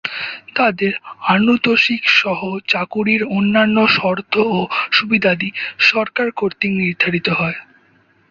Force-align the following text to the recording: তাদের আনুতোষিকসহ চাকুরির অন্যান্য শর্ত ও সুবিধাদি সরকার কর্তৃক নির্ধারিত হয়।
তাদের 0.55 0.91
আনুতোষিকসহ 1.29 2.39
চাকুরির 2.67 3.21
অন্যান্য 3.31 3.77
শর্ত 3.89 4.33
ও 4.51 4.59
সুবিধাদি 4.91 5.49
সরকার 5.87 6.27
কর্তৃক 6.31 6.71
নির্ধারিত 6.81 7.27
হয়। 7.31 7.57